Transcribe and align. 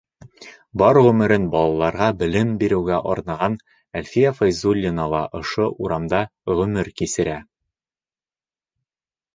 Бар 0.81 0.97
ғүмерен 1.07 1.43
балаларға 1.55 2.07
белем 2.21 2.55
биреүгә 2.63 2.97
арнаған 3.13 3.59
Әлфиә 4.01 4.33
Фәйзуллина 4.41 5.07
ла 5.15 5.21
ошо 5.43 5.69
урамда 5.89 6.25
ғүмер 6.61 6.93
кисерә. 7.03 7.39